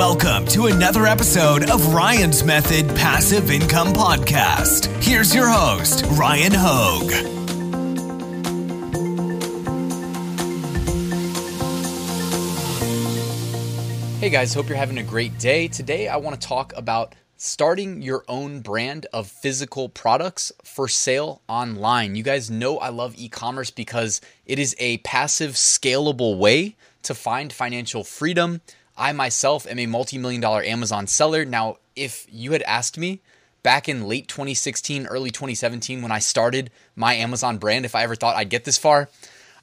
[0.00, 4.86] Welcome to another episode of Ryan's Method Passive Income Podcast.
[5.04, 7.10] Here's your host, Ryan Hogue.
[14.20, 15.68] Hey guys, hope you're having a great day.
[15.68, 21.42] Today I want to talk about starting your own brand of physical products for sale
[21.46, 22.14] online.
[22.14, 27.14] You guys know I love e commerce because it is a passive, scalable way to
[27.14, 28.62] find financial freedom.
[29.00, 31.46] I myself am a multi million dollar Amazon seller.
[31.46, 33.22] Now, if you had asked me
[33.62, 38.14] back in late 2016, early 2017, when I started my Amazon brand, if I ever
[38.14, 39.08] thought I'd get this far,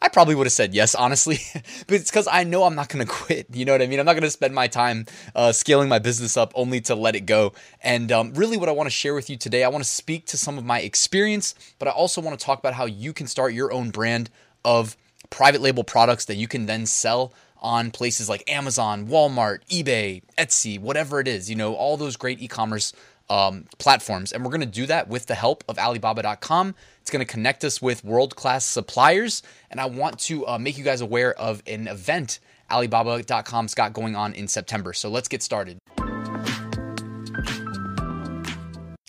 [0.02, 3.06] I probably would have said yes, honestly, but it's because I know I'm not going
[3.06, 3.48] to quit.
[3.54, 4.00] You know what I mean?
[4.00, 5.06] I'm not going to spend my time
[5.36, 7.54] uh, scaling my business up only to let it go.
[7.84, 10.26] And um, really, what I want to share with you today, I want to speak
[10.28, 13.28] to some of my experience, but I also want to talk about how you can
[13.28, 14.32] start your own brand
[14.66, 14.98] of
[15.30, 20.80] private label products that you can then sell on places like Amazon, Walmart, eBay, Etsy,
[20.80, 21.50] whatever it is.
[21.50, 22.94] You know, all those great e commerce
[23.30, 24.32] um, platforms.
[24.32, 26.76] And we're going to do that with the help of Alibaba.com.
[27.02, 29.44] It's going to connect us with world class suppliers.
[29.70, 34.16] And I want to uh, make you guys aware of an event Alibaba.com's got going
[34.16, 34.94] on in September.
[34.94, 35.80] So let's get started.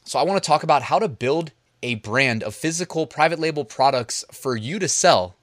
[0.05, 3.65] So I want to talk about how to build a brand of physical private label
[3.65, 5.37] products for you to sell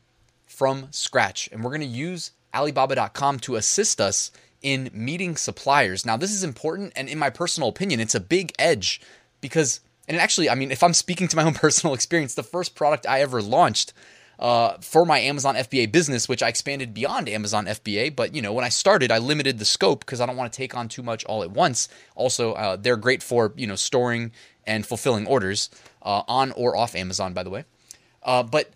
[0.46, 1.50] from scratch.
[1.52, 6.06] And we're going to use Alibaba.com to assist us in meeting suppliers.
[6.06, 9.02] Now, this is important, and in my personal opinion, it's a big edge
[9.42, 12.76] because, and actually, I mean, if I'm speaking to my own personal experience, the first
[12.76, 13.94] product I ever launched
[14.40, 18.16] uh, for my Amazon FBA business, which I expanded beyond Amazon FBA.
[18.16, 20.58] But you know, when I started, I limited the scope because I don't want to
[20.58, 21.88] take on too much all at once.
[22.16, 24.32] Also, uh, they're great for you know storing
[24.66, 25.70] and fulfilling orders
[26.02, 27.66] uh, on or off Amazon, by the way.
[28.24, 28.72] Uh, but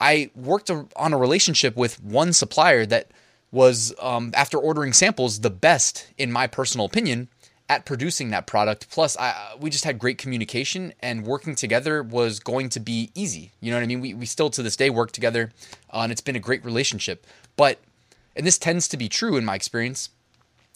[0.00, 3.10] I worked on a relationship with one supplier that
[3.50, 7.28] was, um, after ordering samples, the best, in my personal opinion,
[7.68, 8.90] at producing that product.
[8.90, 13.52] Plus, I, we just had great communication, and working together was going to be easy.
[13.60, 14.00] You know what I mean?
[14.00, 15.50] We, we still to this day work together,
[15.92, 17.26] uh, and it's been a great relationship.
[17.56, 17.80] But,
[18.36, 20.10] and this tends to be true in my experience,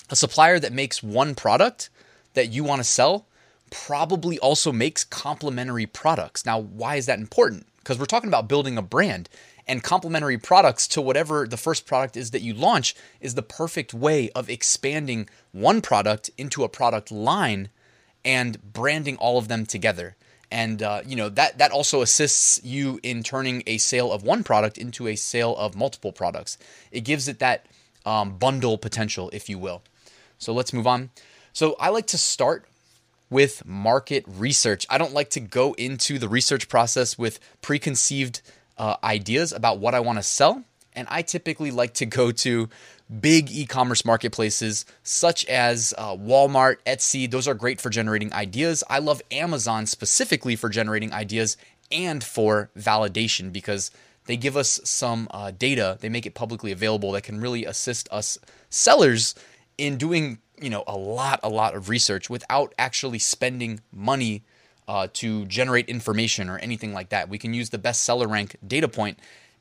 [0.08, 1.90] a supplier that makes one product
[2.34, 3.26] that you want to sell
[3.70, 6.44] probably also makes complementary products.
[6.44, 7.66] Now, why is that important?
[7.80, 9.28] Because we're talking about building a brand
[9.66, 13.92] and complementary products to whatever the first product is that you launch is the perfect
[13.92, 17.70] way of expanding one product into a product line
[18.24, 20.16] and branding all of them together.
[20.50, 24.42] And uh, you know that that also assists you in turning a sale of one
[24.42, 26.58] product into a sale of multiple products.
[26.90, 27.66] It gives it that
[28.04, 29.82] um, bundle potential, if you will.
[30.38, 31.10] So let's move on.
[31.52, 32.66] So I like to start
[33.30, 34.86] with market research.
[34.90, 38.42] I don't like to go into the research process with preconceived
[38.76, 40.64] uh, ideas about what I want to sell.
[40.94, 42.68] And I typically like to go to
[43.20, 47.30] big e commerce marketplaces such as uh, Walmart, Etsy.
[47.30, 48.82] Those are great for generating ideas.
[48.90, 51.56] I love Amazon specifically for generating ideas
[51.92, 53.90] and for validation because
[54.26, 58.08] they give us some uh, data, they make it publicly available that can really assist
[58.12, 58.38] us
[58.68, 59.34] sellers
[59.76, 64.42] in doing you know a lot a lot of research without actually spending money
[64.88, 67.28] uh, to generate information or anything like that.
[67.28, 69.18] We can use the bestseller rank data point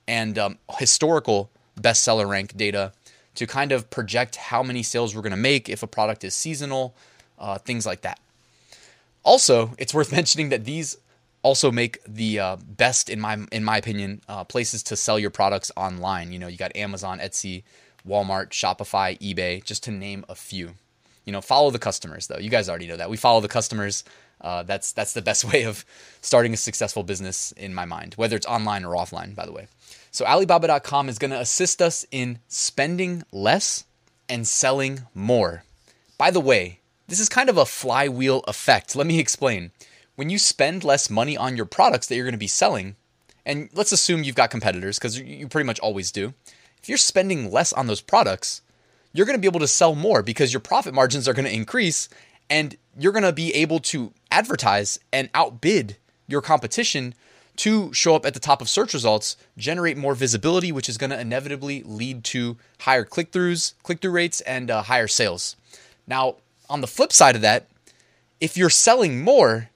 [0.08, 2.94] and um, historical bestseller rank data
[3.36, 6.36] to kind of project how many sales we're going to make if a product is
[6.36, 6.96] seasonal,
[7.38, 8.20] uh, things like that.
[9.24, 10.98] Also, it's worth mentioning that these
[11.44, 15.30] also make the uh, best, in my in my opinion, uh, places to sell your
[15.30, 16.34] products online.
[16.34, 17.64] You know, you got Amazon, Etsy,
[18.08, 20.74] Walmart, Shopify, eBay, just to name a few.
[21.30, 22.40] You know, follow the customers though.
[22.40, 24.04] You guys already know that we follow the customers.
[24.42, 25.86] Uh, that's that's the best way of
[26.22, 29.36] starting a successful business in my mind, whether it's online or offline.
[29.36, 29.68] By the way,
[30.10, 33.84] so Alibaba.com is going to assist us in spending less
[34.28, 35.66] and selling more.
[36.18, 38.96] By the way, this is kind of a flywheel effect.
[38.96, 39.70] Let me explain.
[40.16, 42.96] When you spend less money on your products that you're going to be selling,
[43.46, 46.34] and let's assume you've got competitors because you pretty much always do.
[46.82, 48.64] If you're spending less on those products,
[49.14, 51.54] you're going to be able to sell more because your profit margins are going to
[51.54, 52.10] increase
[52.50, 55.98] and you're going to be able to advertise and outbid
[56.28, 57.14] your competition
[57.58, 61.10] to show up at the top of search results, generate more visibility, which is going
[61.10, 65.58] to inevitably lead to higher click throughs, click through rates, and uh, higher sales.
[66.08, 66.36] Now,
[66.70, 67.68] on the flip side of that,
[68.40, 69.70] if you're selling more,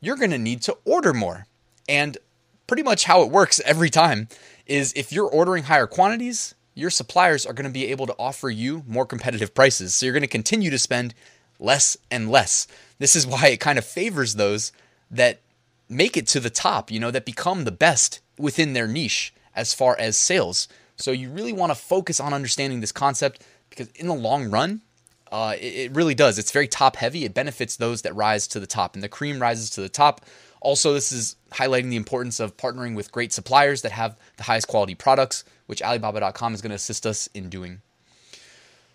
[0.00, 1.46] you're going to need to order more.
[1.88, 2.18] And
[2.66, 4.28] pretty much how it works every time
[4.66, 8.48] is if you're ordering higher quantities, your suppliers are going to be able to offer
[8.50, 9.94] you more competitive prices.
[9.94, 11.14] So you're going to continue to spend
[11.58, 12.66] less and less.
[12.98, 14.72] This is why it kind of favors those
[15.10, 15.40] that
[15.88, 19.74] make it to the top, you know, that become the best within their niche as
[19.74, 20.68] far as sales.
[20.96, 24.82] So you really want to focus on understanding this concept because in the long run,
[25.30, 26.38] Uh, it, it really does.
[26.38, 27.24] It's very top heavy.
[27.26, 30.22] It benefits those that rise to the top, and the cream rises to the top.
[30.60, 34.68] Also, this is highlighting the importance of partnering with great suppliers that have the highest
[34.68, 37.80] quality products, which Alibaba.com is going to assist us in doing.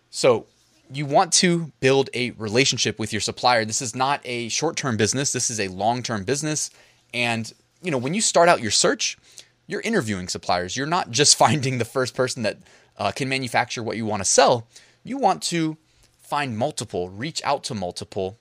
[0.10, 0.46] So,
[0.92, 3.66] you want to build a relationship with your supplier.
[3.66, 5.32] This is not a short-term business.
[5.32, 6.70] This is a long-term business.
[7.14, 7.52] And,
[7.82, 9.18] you know, when you start out your search,
[9.66, 10.76] you're interviewing suppliers.
[10.76, 12.58] You're not just finding the first person that
[12.98, 14.68] uh, can manufacture what you want to sell.
[15.04, 15.78] You want to
[16.22, 18.38] find multiple, reach out to multiple,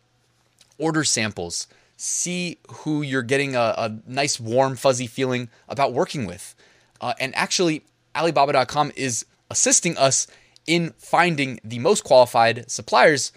[0.79, 1.67] order samples,
[2.03, 6.55] see who you're getting a, a nice, warm, fuzzy feeling about working with.
[7.01, 7.85] Uh, and actually,
[8.17, 10.27] Alibaba.com is assisting us
[10.67, 13.33] in finding the most qualified suppliers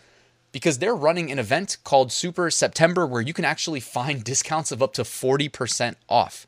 [0.52, 4.82] because they're running an event called Super September where you can actually find discounts of
[4.82, 6.48] up to 40% off.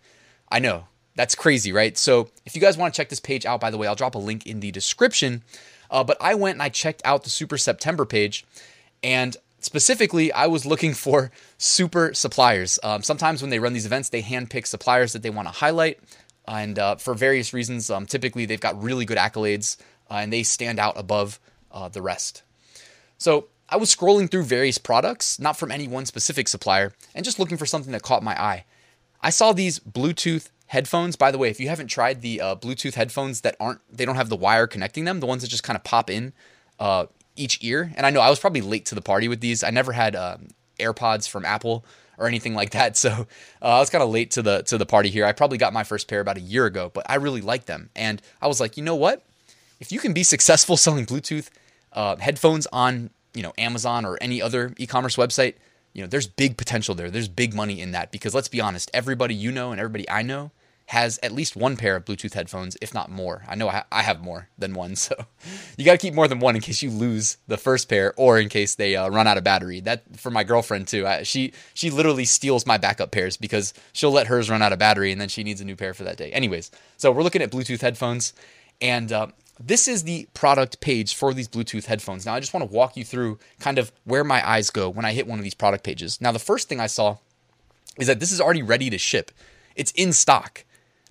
[0.50, 0.86] I know,
[1.16, 1.98] that's crazy, right?
[1.98, 4.16] So if you guys want to check this page out, by the way, I'll drop
[4.16, 5.44] a link in the description.
[5.92, 8.46] Uh, but I went and I checked out the Super September page,
[9.04, 12.80] and specifically, I was looking for super suppliers.
[12.83, 16.00] Um, sometimes when they run these events, they handpick suppliers that they want to highlight,
[16.48, 19.77] and uh, for various reasons, um, typically they've got really good accolades
[20.09, 21.39] uh, and they stand out above
[21.71, 22.44] uh, the rest.
[23.18, 27.39] So I was scrolling through various products, not from any one specific supplier, and just
[27.39, 28.65] looking for something that caught my eye.
[29.21, 31.15] I saw these Bluetooth headphones.
[31.15, 34.15] By the way, if you haven't tried the uh, Bluetooth headphones that aren't, they don't
[34.15, 36.33] have the wire connecting them, the ones that just kind of pop in
[36.80, 37.07] uh,
[37.38, 37.92] each ear.
[37.95, 39.63] And I know I was probably late to the party with these.
[39.63, 40.48] I never had um,
[40.80, 41.86] AirPods from Apple
[42.18, 43.28] or anything like that, so
[43.62, 45.25] uh, I was kind of late to the to the party here.
[45.25, 47.89] I probably got my first pair about a year ago, but I really like them,
[47.95, 49.24] and I was like, you know what?
[49.80, 51.50] If you can be successful selling Bluetooth
[51.94, 55.56] uh, headphones on you know Amazon or any other e-commerce website,
[55.94, 57.12] you know there's big potential there.
[57.12, 60.24] There's big money in that because let's be honest, everybody you know and everybody I
[60.24, 60.51] know
[60.88, 63.44] has at least one pair of Bluetooth headphones, if not more.
[63.48, 65.16] I know I, I have more than one, so
[65.78, 68.39] you got to keep more than one in case you lose the first pair or
[68.39, 69.81] in case they uh, run out of battery.
[69.81, 71.06] That for my girlfriend too.
[71.06, 74.80] I, she she literally steals my backup pairs because she'll let hers run out of
[74.80, 76.31] battery and then she needs a new pair for that day.
[76.31, 78.34] Anyways, so we're looking at Bluetooth headphones,
[78.80, 79.28] and uh,
[79.60, 82.25] this is the product page for these Bluetooth headphones.
[82.25, 85.04] Now I just want to walk you through kind of where my eyes go when
[85.04, 86.22] I hit one of these product pages.
[86.22, 87.18] Now the first thing I saw
[88.00, 89.31] is that this is already ready to ship.
[89.75, 90.63] It's in stock.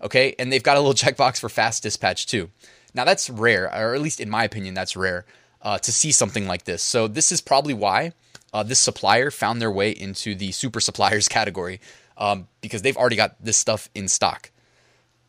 [0.03, 0.35] Okay.
[0.39, 2.51] And they've got a little checkbox for fast dispatch too.
[2.95, 5.27] Now, that's rare, or at least in my opinion, that's rare
[5.61, 6.83] uh, to see something like this.
[6.83, 8.13] So, this is probably why
[8.55, 11.81] uh, this supplier found their way into the super suppliers category
[12.17, 14.51] um, because they've already got this stuff in stock.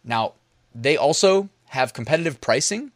[0.03, 0.33] Now,
[0.73, 2.91] they also have competitive pricing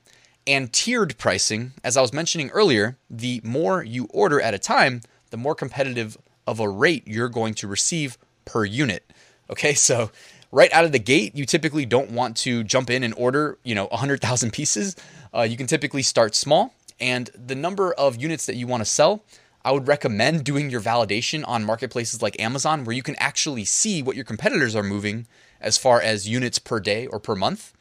[0.47, 1.73] and tiered pricing.
[1.83, 6.17] As I was mentioning earlier, the more you order at a time, the more competitive
[6.47, 9.11] of a rate you're going to receive per unit.
[9.49, 10.11] Okay, so
[10.51, 13.75] right out of the gate, you typically don't want to jump in and order, you
[13.75, 14.95] know, 100,000 pieces.
[15.33, 18.85] Uh, you can typically start small, and the number of units that you want to
[18.85, 19.23] sell,
[19.63, 24.01] I would recommend doing your validation on marketplaces like Amazon, where you can actually see
[24.01, 25.27] what your competitors are moving
[25.59, 27.73] as far as units per day or per month,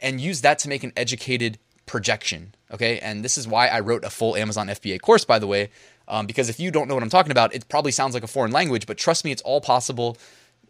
[0.00, 2.54] and use that to make an educated projection.
[2.72, 5.70] Okay, and this is why I wrote a full Amazon FBA course, by the way,
[6.06, 8.28] um, because if you don't know what I'm talking about, it probably sounds like a
[8.28, 10.16] foreign language, but trust me, it's all possible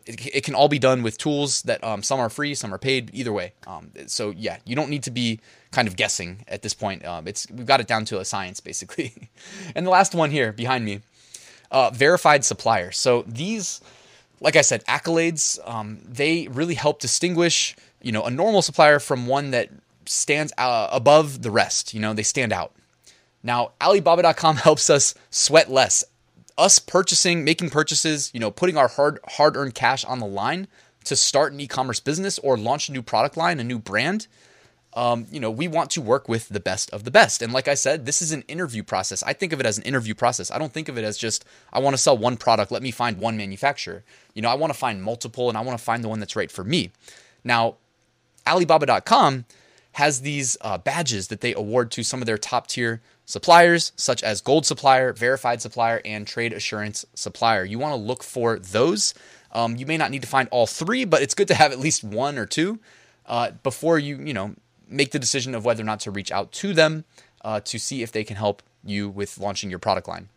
[0.07, 2.79] it, it can all be done with tools that um, some are free, some are
[2.79, 3.11] paid.
[3.13, 6.75] Either way, um, so yeah, you don't need to be kind of guessing at this
[6.75, 7.05] point.
[7.05, 9.31] Um, it's we've got it down to a science basically.
[9.75, 11.01] and the last one here behind me,
[11.71, 12.91] uh, verified supplier.
[12.91, 13.81] So these,
[14.41, 19.27] like I said, accolades, um, they really help distinguish you know a normal supplier from
[19.27, 19.71] one that
[20.07, 21.95] stands uh, above the rest.
[21.95, 22.73] You know, they stand out.
[23.43, 26.05] Now, Alibaba.com helps us sweat less
[26.61, 30.69] us purchasing, making purchases, you know, putting our hard hard earned cash on the line
[31.05, 34.27] to start an e-commerce business or launch a new product line, a new brand.
[34.93, 37.43] Um, you know, we want to work with the best of the best.
[37.43, 39.23] And like I said, this is an interview process.
[39.23, 40.51] I think of it as an interview process.
[40.51, 42.91] I don't think of it as just, I want to sell one product, let me
[42.91, 44.03] find one manufacturer.
[44.35, 46.35] You know, I want to find multiple and I want to find the one that's
[46.35, 46.91] right for me.
[47.45, 47.77] Now,
[48.47, 49.45] Alibaba.com
[49.93, 54.23] has these uh, badges that they award to some of their top tier suppliers, such
[54.23, 57.65] as Gold Supplier, Verified Supplier, and Trade Assurance Supplier.
[57.65, 59.15] You want to look for those.
[59.53, 61.79] Um, you may not need to find all three, but it's good to have at
[61.79, 62.79] least one or two
[63.27, 64.55] uh, before you, you know,
[64.89, 67.05] make the decision of whether or not to reach out to them
[67.43, 70.29] uh, to see if they can help you with launching your product line.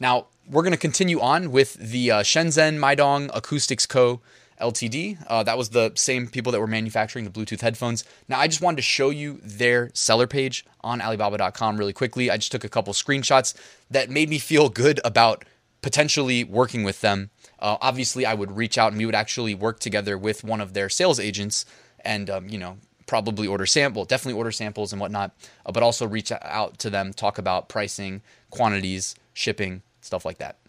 [0.00, 4.20] Now, we're going to continue on with the uh, Shenzhen Maidong Acoustics Co.
[4.60, 5.18] Ltd.
[5.26, 8.04] Uh, that was the same people that were manufacturing the Bluetooth headphones.
[8.28, 12.30] Now, I just wanted to show you their seller page on Alibaba.com really quickly.
[12.30, 13.54] I just took a couple screenshots
[13.90, 15.44] that made me feel good about
[15.82, 17.30] potentially working with them.
[17.58, 20.74] Uh, obviously, I would reach out and we would actually work together with one of
[20.74, 21.64] their sales agents
[22.04, 22.78] and, um, you know,
[23.10, 25.34] probably order sample, definitely order samples and whatnot,
[25.66, 30.59] uh, but also reach out to them, talk about pricing, quantities, shipping, stuff like that.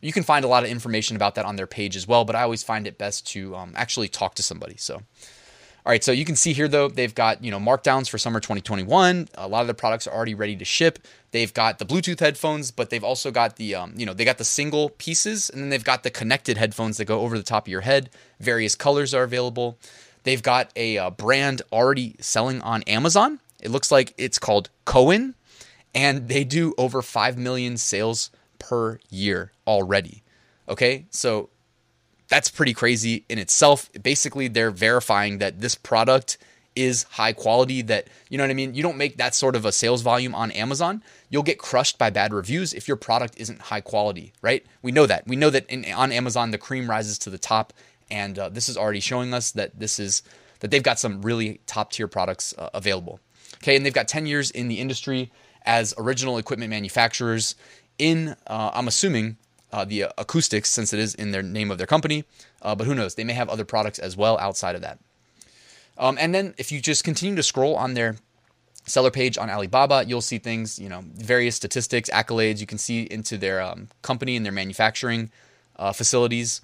[0.00, 2.34] You can find a lot of information about that on their page as well, but
[2.34, 4.76] I always find it best to um, actually talk to somebody.
[4.78, 5.02] So
[5.86, 8.38] all right, so you can see here though they've got you know markdowns for summer
[8.38, 9.28] 2021.
[9.34, 10.98] A lot of the products are already ready to ship.
[11.30, 14.36] They've got the Bluetooth headphones, but they've also got the um, you know they got
[14.36, 17.66] the single pieces, and then they've got the connected headphones that go over the top
[17.66, 18.10] of your head.
[18.40, 19.78] Various colors are available.
[20.24, 23.40] They've got a uh, brand already selling on Amazon.
[23.62, 25.34] It looks like it's called Cohen,
[25.94, 28.30] and they do over five million sales
[28.60, 30.22] per year already.
[30.68, 31.50] Okay, so
[32.28, 33.90] that's pretty crazy in itself.
[34.00, 36.38] Basically, they're verifying that this product
[36.76, 38.74] is high quality that you know what I mean?
[38.74, 41.02] You don't make that sort of a sales volume on Amazon.
[41.28, 44.64] You'll get crushed by bad reviews if your product isn't high quality right?
[44.80, 45.26] We know that.
[45.26, 47.72] We know that in, on Amazon the cream rises to the top
[48.08, 50.22] and uh, this is already showing us that this is
[50.60, 53.18] that they've got some really top tier products uh, available
[53.56, 53.76] okay?
[53.76, 55.30] And they've got 10 years in the industry
[55.66, 57.54] as original equipment manufacturers
[58.00, 59.36] in uh, I'm assuming
[59.72, 62.24] uh, the acoustics since it is in their name of their company.
[62.62, 63.14] Uh, but who knows?
[63.14, 64.98] They may have other products as well outside of that.
[65.96, 68.16] Um, and then if you just continue to scroll on their
[68.86, 72.60] seller page on Alibaba, you'll see things, you know, various statistics, accolades.
[72.60, 75.30] You can see into their um, company and their manufacturing
[75.76, 76.62] uh, facilities.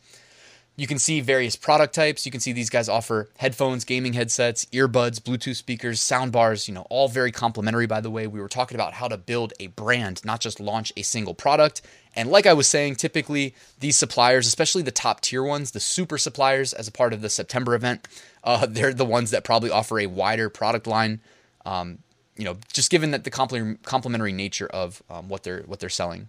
[0.78, 2.26] You can see various product types.
[2.26, 6.74] You can see these guys offer headphones, gaming headsets, earbuds, Bluetooth speakers, sound bars, you
[6.74, 8.26] know, all very complimentary, by the way.
[8.26, 11.80] We were talking about how to build a brand, not just launch a single product.
[12.14, 16.18] And like I was saying, typically these suppliers, especially the top tier ones, the super
[16.18, 18.06] suppliers, as a part of the September event,
[18.44, 21.20] uh, they're the ones that probably offer a wider product line.
[21.64, 21.98] Um,
[22.36, 26.28] you know, just given that the complementary nature of um, what they're what they're selling.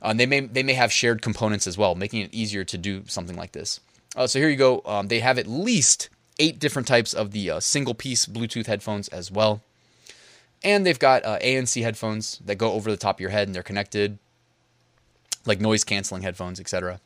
[0.00, 3.02] Uh, they may they may have shared components as well, making it easier to do
[3.06, 3.80] something like this.
[4.16, 4.82] Uh, so here you go.
[4.84, 9.08] Um, they have at least eight different types of the uh, single piece Bluetooth headphones
[9.08, 9.62] as well,
[10.62, 13.54] and they've got uh, ANC headphones that go over the top of your head and
[13.54, 14.18] they're connected,
[15.44, 17.00] like noise canceling headphones, etc.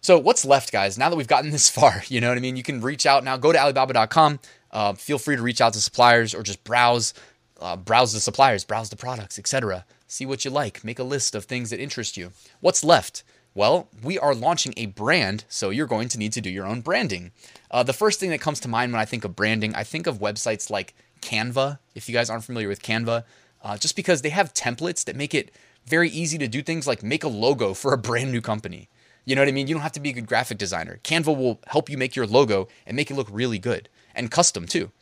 [0.00, 0.96] So what's left, guys?
[0.96, 2.56] Now that we've gotten this far, you know what I mean.
[2.56, 3.36] You can reach out now.
[3.36, 4.38] Go to Alibaba.com.
[4.70, 7.14] Uh, feel free to reach out to suppliers or just browse,
[7.60, 9.84] uh, browse the suppliers, browse the products, etc.
[10.06, 12.32] See what you like, make a list of things that interest you.
[12.60, 13.24] What's left?
[13.54, 16.80] Well, we are launching a brand, so you're going to need to do your own
[16.80, 17.32] branding.
[17.70, 20.06] Uh, the first thing that comes to mind when I think of branding, I think
[20.06, 21.78] of websites like Canva.
[21.94, 23.24] If you guys aren't familiar with Canva,
[23.64, 25.50] uh, just because they have templates that make it
[25.86, 28.88] very easy to do things like make a logo for a brand new company.
[29.24, 29.66] You know what I mean?
[29.66, 31.00] You don't have to be a good graphic designer.
[31.02, 34.66] Canva will help you make your logo and make it look really good and custom
[34.66, 34.92] too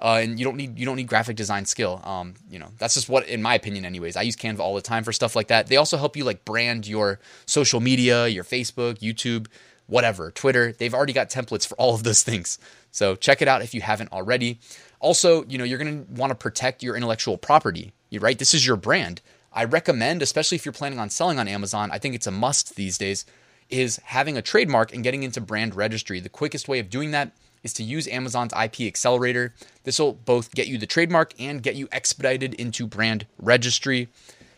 [0.00, 2.00] uh, and you don't need you don't need graphic design skill.
[2.04, 4.16] Um, you know that's just what, in my opinion, anyways.
[4.16, 5.68] I use Canva all the time for stuff like that.
[5.68, 9.46] They also help you like brand your social media, your Facebook, YouTube,
[9.86, 10.72] whatever, Twitter.
[10.72, 12.58] They've already got templates for all of those things.
[12.90, 14.58] So check it out if you haven't already.
[15.00, 17.92] Also, you know you're gonna want to protect your intellectual property.
[18.10, 18.38] You right?
[18.38, 19.22] This is your brand.
[19.52, 21.90] I recommend, especially if you're planning on selling on Amazon.
[21.90, 23.24] I think it's a must these days.
[23.68, 26.20] Is having a trademark and getting into brand registry.
[26.20, 27.32] The quickest way of doing that
[27.66, 29.52] is to use Amazon's IP Accelerator.
[29.84, 34.08] This will both get you the trademark and get you expedited into brand registry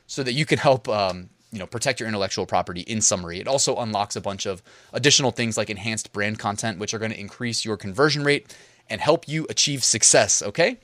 [0.07, 3.41] so that you can help um, you know protect your intellectual property in summary.
[3.41, 4.63] It also unlocks a bunch of
[4.93, 8.55] additional things like enhanced brand content which are going to increase your conversion rate
[8.89, 10.79] and help you achieve success, okay?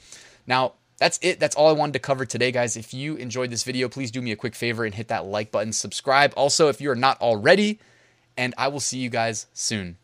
[0.46, 1.40] Now, that's it.
[1.40, 2.76] That's all I wanted to cover today, guys.
[2.76, 5.50] If you enjoyed this video, please do me a quick favor and hit that like
[5.50, 6.32] button, subscribe.
[6.36, 7.80] Also, if you're not already,
[8.36, 9.96] and I will see you guys soon.